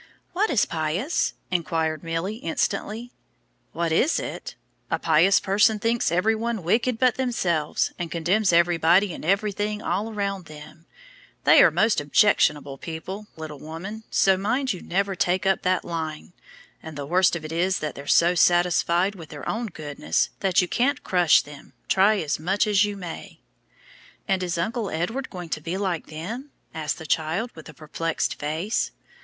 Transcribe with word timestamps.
"What 0.33 0.49
is 0.49 0.65
pious?" 0.65 1.35
inquired 1.51 2.01
Milly, 2.01 2.37
instantly. 2.37 3.11
"What 3.71 3.91
is 3.91 4.19
it? 4.19 4.55
A 4.89 4.97
pious 4.97 5.39
person 5.39 5.77
thinks 5.77 6.11
every 6.11 6.33
one 6.33 6.63
wicked 6.63 6.97
but 6.97 7.17
themselves, 7.17 7.91
and 7.99 8.09
condemns 8.09 8.51
everybody 8.51 9.13
and 9.13 9.23
everything 9.23 9.79
all 9.83 10.11
round 10.11 10.45
them. 10.45 10.87
They 11.43 11.61
are 11.61 11.69
most 11.69 12.01
objectionable 12.01 12.79
people, 12.79 13.27
little 13.37 13.59
woman, 13.59 14.01
so 14.09 14.37
mind 14.37 14.73
you 14.73 14.81
never 14.81 15.13
take 15.13 15.45
up 15.45 15.61
that 15.61 15.85
line, 15.85 16.33
and 16.81 16.97
the 16.97 17.05
worst 17.05 17.35
of 17.35 17.45
it 17.45 17.51
is 17.51 17.77
that 17.77 17.93
they're 17.93 18.07
so 18.07 18.33
satisfied 18.33 19.13
with 19.13 19.29
their 19.29 19.47
own 19.47 19.67
goodness, 19.67 20.31
that 20.39 20.63
you 20.63 20.67
can't 20.67 21.03
crush 21.03 21.43
them, 21.43 21.73
try 21.87 22.17
as 22.17 22.39
much 22.39 22.65
as 22.65 22.83
you 22.83 22.97
may." 22.97 23.39
"And 24.27 24.41
is 24.41 24.57
Uncle 24.57 24.89
Edward 24.89 25.29
going 25.29 25.49
to 25.49 25.61
be 25.61 25.77
like 25.77 26.07
them?" 26.07 26.49
asked 26.73 26.97
the 26.97 27.05
child, 27.05 27.51
with 27.53 27.69
a 27.69 27.73
perplexed 27.75 28.39
face. 28.39 28.89